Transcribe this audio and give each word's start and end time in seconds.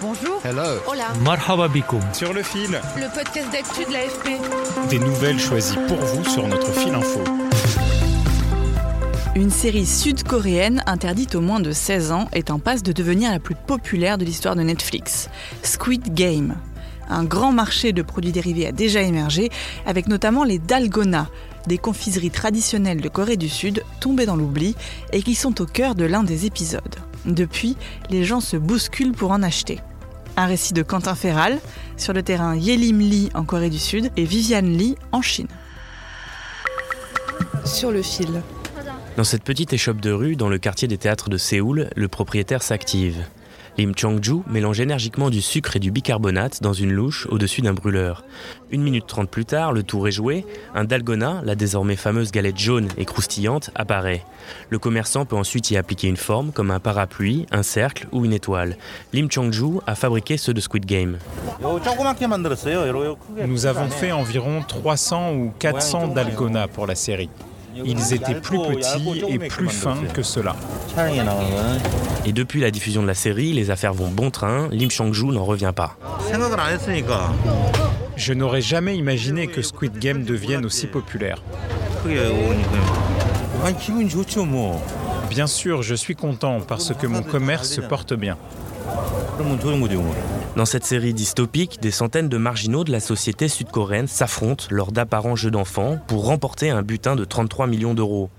Bonjour. 0.00 0.40
Hello. 0.44 0.62
Hola. 0.86 1.08
Marhaba 1.24 1.68
bikoum. 1.68 2.00
Sur 2.12 2.32
le 2.32 2.42
fil, 2.42 2.80
Le 2.96 3.12
podcast 3.14 3.50
d'actu 3.52 3.84
de 3.84 3.92
l'AFP. 3.92 4.88
des 4.90 4.98
nouvelles 4.98 5.38
choisies 5.40 5.76
pour 5.88 5.96
vous 5.98 6.24
sur 6.24 6.46
notre 6.46 6.70
fil 6.72 6.94
info. 6.94 7.20
Une 9.34 9.50
série 9.50 9.86
sud-coréenne 9.86 10.82
interdite 10.86 11.34
aux 11.34 11.40
moins 11.40 11.60
de 11.60 11.72
16 11.72 12.12
ans 12.12 12.28
est 12.32 12.50
en 12.50 12.58
passe 12.58 12.82
de 12.82 12.92
devenir 12.92 13.30
la 13.30 13.40
plus 13.40 13.54
populaire 13.54 14.18
de 14.18 14.24
l'histoire 14.24 14.56
de 14.56 14.62
Netflix. 14.62 15.28
Squid 15.62 16.14
Game. 16.14 16.56
Un 17.08 17.24
grand 17.24 17.52
marché 17.52 17.92
de 17.92 18.02
produits 18.02 18.32
dérivés 18.32 18.66
a 18.66 18.72
déjà 18.72 19.00
émergé, 19.00 19.50
avec 19.86 20.08
notamment 20.08 20.44
les 20.44 20.58
dalgona, 20.58 21.28
des 21.66 21.78
confiseries 21.78 22.30
traditionnelles 22.30 23.00
de 23.00 23.08
Corée 23.08 23.36
du 23.36 23.48
Sud 23.48 23.82
tombées 24.00 24.26
dans 24.26 24.36
l'oubli 24.36 24.74
et 25.12 25.22
qui 25.22 25.34
sont 25.34 25.60
au 25.62 25.66
cœur 25.66 25.94
de 25.94 26.04
l'un 26.04 26.22
des 26.22 26.44
épisodes. 26.46 26.96
Depuis, 27.28 27.76
les 28.08 28.24
gens 28.24 28.40
se 28.40 28.56
bousculent 28.56 29.12
pour 29.12 29.30
en 29.30 29.42
acheter. 29.42 29.80
Un 30.36 30.46
récit 30.46 30.72
de 30.72 30.82
Quentin 30.82 31.14
Ferral 31.14 31.58
sur 31.96 32.12
le 32.12 32.22
terrain 32.22 32.56
Yelim 32.56 33.00
Lee 33.00 33.28
en 33.34 33.44
Corée 33.44 33.70
du 33.70 33.78
Sud 33.78 34.10
et 34.16 34.24
Viviane 34.24 34.76
Lee 34.76 34.96
en 35.12 35.20
Chine. 35.20 35.48
Sur 37.64 37.90
le 37.90 38.02
fil. 38.02 38.42
Dans 39.16 39.24
cette 39.24 39.42
petite 39.42 39.72
échoppe 39.72 40.00
de 40.00 40.10
rue, 40.10 40.36
dans 40.36 40.48
le 40.48 40.58
quartier 40.58 40.88
des 40.88 40.96
théâtres 40.96 41.28
de 41.28 41.36
Séoul, 41.36 41.90
le 41.94 42.08
propriétaire 42.08 42.62
s'active. 42.62 43.24
Lim 43.78 43.94
Chong-ju 43.94 44.42
mélange 44.48 44.80
énergiquement 44.80 45.30
du 45.30 45.40
sucre 45.40 45.76
et 45.76 45.78
du 45.78 45.92
bicarbonate 45.92 46.60
dans 46.64 46.72
une 46.72 46.90
louche 46.90 47.28
au-dessus 47.30 47.62
d'un 47.62 47.74
brûleur. 47.74 48.24
Une 48.72 48.82
minute 48.82 49.06
trente 49.06 49.30
plus 49.30 49.44
tard, 49.44 49.72
le 49.72 49.84
tour 49.84 50.08
est 50.08 50.12
joué, 50.12 50.44
un 50.74 50.82
dalgona, 50.82 51.42
la 51.44 51.54
désormais 51.54 51.94
fameuse 51.94 52.32
galette 52.32 52.58
jaune 52.58 52.88
et 52.96 53.04
croustillante, 53.04 53.70
apparaît. 53.76 54.24
Le 54.68 54.80
commerçant 54.80 55.26
peut 55.26 55.36
ensuite 55.36 55.70
y 55.70 55.76
appliquer 55.76 56.08
une 56.08 56.16
forme, 56.16 56.50
comme 56.50 56.72
un 56.72 56.80
parapluie, 56.80 57.46
un 57.52 57.62
cercle 57.62 58.08
ou 58.10 58.24
une 58.24 58.32
étoile. 58.32 58.76
Lim 59.12 59.30
Chong-ju 59.30 59.78
a 59.86 59.94
fabriqué 59.94 60.38
ceux 60.38 60.54
de 60.54 60.60
Squid 60.60 60.84
Game. 60.84 61.18
Nous 63.46 63.66
avons 63.66 63.90
fait 63.90 64.10
environ 64.10 64.62
300 64.66 65.32
ou 65.34 65.52
400 65.56 66.08
dalgona 66.08 66.66
pour 66.66 66.88
la 66.88 66.96
série. 66.96 67.30
Ils 67.84 68.12
étaient 68.12 68.40
plus 68.40 68.58
petits 68.58 69.22
et 69.28 69.38
plus 69.38 69.68
fins 69.68 70.02
que 70.12 70.22
cela. 70.22 70.56
Et 72.24 72.32
depuis 72.32 72.60
la 72.60 72.70
diffusion 72.70 73.02
de 73.02 73.06
la 73.06 73.14
série, 73.14 73.52
les 73.52 73.70
affaires 73.70 73.94
vont 73.94 74.08
bon 74.08 74.30
train, 74.30 74.68
Lim 74.70 74.90
Chong-ju 74.90 75.26
n'en 75.26 75.44
revient 75.44 75.72
pas. 75.74 75.96
Je 78.16 78.32
n'aurais 78.32 78.60
jamais 78.60 78.96
imaginé 78.96 79.46
que 79.46 79.62
Squid 79.62 79.98
Game 79.98 80.24
devienne 80.24 80.66
aussi 80.66 80.86
populaire. 80.86 81.42
Bien 85.30 85.46
sûr, 85.46 85.82
je 85.82 85.94
suis 85.94 86.16
content 86.16 86.60
parce 86.60 86.92
que 86.94 87.06
mon 87.06 87.22
commerce 87.22 87.68
se 87.68 87.80
porte 87.80 88.14
bien. 88.14 88.36
Dans 90.56 90.64
cette 90.64 90.84
série 90.84 91.14
dystopique, 91.14 91.80
des 91.80 91.90
centaines 91.90 92.28
de 92.28 92.36
marginaux 92.38 92.82
de 92.82 92.90
la 92.90 93.00
société 93.00 93.46
sud-coréenne 93.46 94.08
s'affrontent 94.08 94.64
lors 94.70 94.90
d'apparents 94.90 95.36
jeux 95.36 95.50
d'enfants 95.50 95.98
pour 96.08 96.26
remporter 96.26 96.70
un 96.70 96.82
butin 96.82 97.14
de 97.14 97.24
33 97.24 97.66
millions 97.68 97.94
d'euros. 97.94 98.30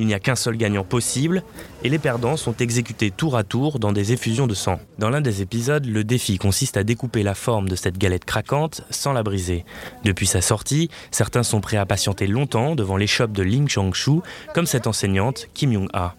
Il 0.00 0.06
n'y 0.06 0.14
a 0.14 0.18
qu'un 0.18 0.34
seul 0.34 0.56
gagnant 0.56 0.82
possible 0.82 1.42
et 1.84 1.90
les 1.90 1.98
perdants 1.98 2.38
sont 2.38 2.56
exécutés 2.56 3.10
tour 3.10 3.36
à 3.36 3.44
tour 3.44 3.78
dans 3.78 3.92
des 3.92 4.14
effusions 4.14 4.46
de 4.46 4.54
sang. 4.54 4.80
Dans 4.98 5.10
l'un 5.10 5.20
des 5.20 5.42
épisodes, 5.42 5.84
le 5.84 6.04
défi 6.04 6.38
consiste 6.38 6.78
à 6.78 6.84
découper 6.84 7.22
la 7.22 7.34
forme 7.34 7.68
de 7.68 7.76
cette 7.76 7.98
galette 7.98 8.24
craquante 8.24 8.80
sans 8.88 9.12
la 9.12 9.22
briser. 9.22 9.66
Depuis 10.02 10.26
sa 10.26 10.40
sortie, 10.40 10.88
certains 11.10 11.42
sont 11.42 11.60
prêts 11.60 11.76
à 11.76 11.84
patienter 11.84 12.26
longtemps 12.26 12.76
devant 12.76 12.96
l'échoppe 12.96 13.32
de 13.32 13.42
Lim 13.42 13.68
Chong-shu, 13.68 14.20
comme 14.54 14.64
cette 14.64 14.86
enseignante 14.86 15.48
Kim 15.52 15.70
Young-ah. 15.70 16.14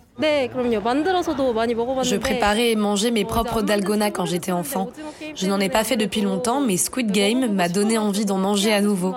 Je 2.04 2.16
préparais 2.16 2.72
et 2.72 2.76
mangeais 2.76 3.12
mes 3.12 3.26
propres 3.26 3.62
dalgona 3.62 4.12
quand 4.12 4.26
j'étais 4.26 4.52
enfant. 4.52 4.90
Je 5.36 5.48
n'en 5.48 5.60
ai 5.60 5.70
pas 5.70 5.84
fait 5.84 5.98
depuis 5.98 6.22
longtemps, 6.22 6.62
mais 6.62 6.78
Squid 6.78 7.12
Game 7.12 7.54
m'a 7.54 7.70
donné 7.70 7.98
envie 7.98 8.26
d'en 8.26 8.38
manger 8.38 8.74
à 8.74 8.82
nouveau. 8.82 9.16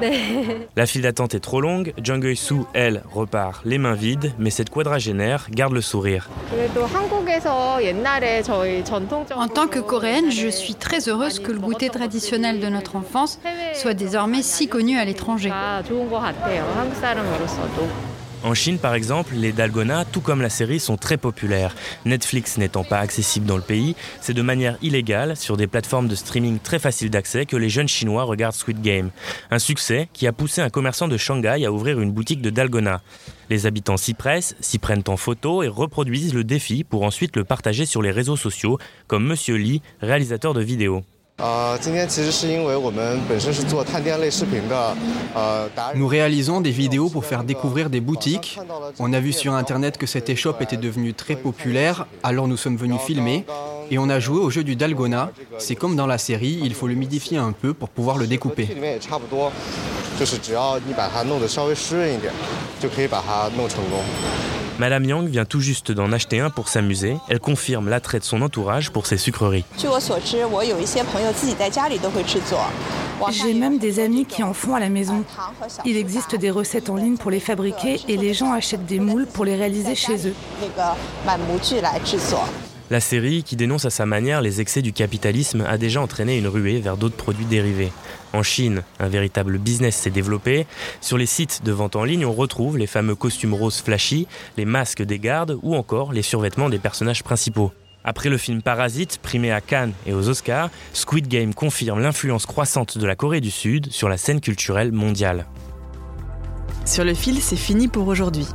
La 0.76 0.86
file 0.86 1.02
d'attente 1.02 1.34
est 1.34 1.40
trop 1.40 1.60
longue, 1.60 1.92
Jung 2.02 2.24
Eui-soo, 2.24 2.66
elle, 2.74 3.02
repart 3.12 3.62
les 3.64 3.78
mains 3.78 3.94
vides, 3.94 4.32
mais 4.38 4.50
cette 4.50 4.70
quadragénaire 4.70 5.46
garde 5.50 5.72
le 5.72 5.80
sourire. 5.80 6.28
En 9.34 9.48
tant 9.48 9.66
que 9.66 9.78
coréenne, 9.78 10.30
je 10.30 10.48
suis 10.48 10.74
très 10.74 11.08
heureuse 11.08 11.38
que 11.38 11.52
le 11.52 11.58
goûter 11.58 11.90
traditionnel 11.90 12.60
de 12.60 12.68
notre 12.68 12.96
enfance 12.96 13.40
soit 13.74 13.94
désormais 13.94 14.42
si 14.42 14.68
connu 14.68 14.98
à 14.98 15.04
l'étranger. 15.04 15.52
En 18.44 18.54
Chine, 18.54 18.78
par 18.78 18.94
exemple, 18.94 19.34
les 19.34 19.52
dalgona, 19.52 20.04
tout 20.04 20.20
comme 20.20 20.40
la 20.40 20.48
série, 20.48 20.78
sont 20.78 20.96
très 20.96 21.16
populaires. 21.16 21.74
Netflix 22.04 22.56
n'étant 22.56 22.84
pas 22.84 22.98
accessible 23.00 23.46
dans 23.46 23.56
le 23.56 23.62
pays, 23.62 23.96
c'est 24.20 24.32
de 24.32 24.42
manière 24.42 24.78
illégale, 24.80 25.36
sur 25.36 25.56
des 25.56 25.66
plateformes 25.66 26.06
de 26.06 26.14
streaming 26.14 26.58
très 26.60 26.78
faciles 26.78 27.10
d'accès, 27.10 27.46
que 27.46 27.56
les 27.56 27.68
jeunes 27.68 27.88
Chinois 27.88 28.22
regardent 28.22 28.54
Squid 28.54 28.80
Game. 28.80 29.10
Un 29.50 29.58
succès 29.58 30.08
qui 30.12 30.26
a 30.26 30.32
poussé 30.32 30.60
un 30.60 30.70
commerçant 30.70 31.08
de 31.08 31.16
Shanghai 31.16 31.64
à 31.64 31.72
ouvrir 31.72 32.00
une 32.00 32.12
boutique 32.12 32.40
de 32.40 32.50
dalgona. 32.50 33.02
Les 33.50 33.66
habitants 33.66 33.96
s'y 33.96 34.14
pressent, 34.14 34.54
s'y 34.60 34.78
prennent 34.78 35.04
en 35.08 35.16
photo 35.16 35.62
et 35.62 35.68
reproduisent 35.68 36.34
le 36.34 36.44
défi 36.44 36.84
pour 36.84 37.02
ensuite 37.02 37.36
le 37.36 37.44
partager 37.44 37.86
sur 37.86 38.02
les 38.02 38.12
réseaux 38.12 38.36
sociaux, 38.36 38.78
comme 39.08 39.26
Monsieur 39.26 39.56
Lee, 39.56 39.82
réalisateur 40.00 40.54
de 40.54 40.62
vidéos. 40.62 41.02
Nous 45.94 46.06
réalisons 46.08 46.60
des 46.60 46.72
vidéos 46.72 47.08
pour 47.10 47.24
faire 47.24 47.44
découvrir 47.44 47.90
des 47.90 48.00
boutiques. 48.00 48.58
On 48.98 49.12
a 49.12 49.20
vu 49.20 49.32
sur 49.32 49.54
Internet 49.54 49.98
que 49.98 50.06
cette 50.06 50.28
échoppe 50.28 50.60
était 50.62 50.76
devenue 50.76 51.14
très 51.14 51.36
populaire, 51.36 52.06
alors 52.24 52.48
nous 52.48 52.56
sommes 52.56 52.76
venus 52.76 53.00
filmer 53.00 53.44
et 53.90 53.98
on 53.98 54.08
a 54.08 54.18
joué 54.18 54.40
au 54.40 54.50
jeu 54.50 54.64
du 54.64 54.74
dalgona. 54.74 55.30
C'est 55.58 55.76
comme 55.76 55.94
dans 55.94 56.08
la 56.08 56.18
série, 56.18 56.58
il 56.62 56.74
faut 56.74 56.88
le 56.88 56.96
modifier 56.96 57.38
un 57.38 57.52
peu 57.52 57.72
pour 57.72 57.88
pouvoir 57.88 58.18
le 58.18 58.26
découper. 58.26 58.68
Madame 64.78 65.04
Yang 65.04 65.28
vient 65.28 65.44
tout 65.44 65.60
juste 65.60 65.90
d'en 65.90 66.12
acheter 66.12 66.38
un 66.38 66.50
pour 66.50 66.68
s'amuser. 66.68 67.16
Elle 67.28 67.40
confirme 67.40 67.88
l'attrait 67.88 68.20
de 68.20 68.24
son 68.24 68.42
entourage 68.42 68.90
pour 68.90 69.06
ses 69.06 69.16
sucreries. 69.16 69.64
J'ai 73.30 73.54
même 73.54 73.78
des 73.78 73.98
amis 73.98 74.24
qui 74.24 74.42
en 74.44 74.54
font 74.54 74.76
à 74.76 74.80
la 74.80 74.88
maison. 74.88 75.24
Il 75.84 75.96
existe 75.96 76.36
des 76.36 76.50
recettes 76.50 76.90
en 76.90 76.96
ligne 76.96 77.16
pour 77.16 77.32
les 77.32 77.40
fabriquer 77.40 78.00
et 78.06 78.16
les 78.16 78.32
gens 78.34 78.52
achètent 78.52 78.86
des 78.86 79.00
moules 79.00 79.26
pour 79.26 79.44
les 79.44 79.56
réaliser 79.56 79.96
chez 79.96 80.28
eux. 80.28 80.34
La 82.90 83.00
série, 83.00 83.42
qui 83.42 83.54
dénonce 83.54 83.84
à 83.84 83.90
sa 83.90 84.06
manière 84.06 84.40
les 84.40 84.62
excès 84.62 84.80
du 84.80 84.94
capitalisme, 84.94 85.62
a 85.68 85.76
déjà 85.76 86.00
entraîné 86.00 86.38
une 86.38 86.46
ruée 86.46 86.80
vers 86.80 86.96
d'autres 86.96 87.16
produits 87.16 87.44
dérivés. 87.44 87.92
En 88.32 88.42
Chine, 88.42 88.82
un 88.98 89.08
véritable 89.08 89.58
business 89.58 89.94
s'est 89.94 90.10
développé. 90.10 90.66
Sur 91.02 91.18
les 91.18 91.26
sites 91.26 91.62
de 91.64 91.72
vente 91.72 91.96
en 91.96 92.04
ligne, 92.04 92.24
on 92.24 92.32
retrouve 92.32 92.78
les 92.78 92.86
fameux 92.86 93.14
costumes 93.14 93.52
roses 93.52 93.82
flashy, 93.82 94.26
les 94.56 94.64
masques 94.64 95.02
des 95.02 95.18
gardes 95.18 95.58
ou 95.62 95.74
encore 95.74 96.14
les 96.14 96.22
survêtements 96.22 96.70
des 96.70 96.78
personnages 96.78 97.22
principaux. 97.22 97.72
Après 98.04 98.30
le 98.30 98.38
film 98.38 98.62
Parasite, 98.62 99.18
primé 99.22 99.50
à 99.50 99.60
Cannes 99.60 99.92
et 100.06 100.14
aux 100.14 100.30
Oscars, 100.30 100.70
Squid 100.94 101.28
Game 101.28 101.52
confirme 101.52 102.00
l'influence 102.00 102.46
croissante 102.46 102.96
de 102.96 103.06
la 103.06 103.16
Corée 103.16 103.42
du 103.42 103.50
Sud 103.50 103.92
sur 103.92 104.08
la 104.08 104.16
scène 104.16 104.40
culturelle 104.40 104.92
mondiale. 104.92 105.44
Sur 106.86 107.04
le 107.04 107.12
fil, 107.12 107.42
c'est 107.42 107.56
fini 107.56 107.86
pour 107.86 108.08
aujourd'hui. 108.08 108.46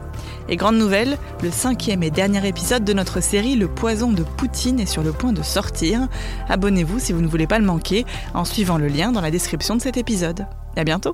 Et 0.49 0.55
grande 0.55 0.77
nouvelle, 0.77 1.17
le 1.41 1.51
cinquième 1.51 2.03
et 2.03 2.11
dernier 2.11 2.47
épisode 2.47 2.83
de 2.83 2.93
notre 2.93 3.21
série 3.21 3.55
Le 3.55 3.67
poison 3.67 4.11
de 4.11 4.23
Poutine 4.23 4.79
est 4.79 4.85
sur 4.85 5.03
le 5.03 5.11
point 5.11 5.33
de 5.33 5.43
sortir. 5.43 6.07
Abonnez-vous 6.49 6.99
si 6.99 7.13
vous 7.13 7.21
ne 7.21 7.27
voulez 7.27 7.47
pas 7.47 7.59
le 7.59 7.65
manquer 7.65 8.05
en 8.33 8.45
suivant 8.45 8.77
le 8.77 8.87
lien 8.87 9.11
dans 9.11 9.21
la 9.21 9.31
description 9.31 9.75
de 9.75 9.81
cet 9.81 9.97
épisode. 9.97 10.45
À 10.75 10.83
bientôt! 10.83 11.13